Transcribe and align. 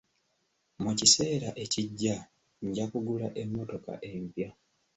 Mu 0.83 0.91
kiseera 0.99 1.49
ekijja 1.63 2.15
nja 2.67 2.85
kugula 2.91 3.27
emmotoka 3.41 3.93
empya. 4.11 4.49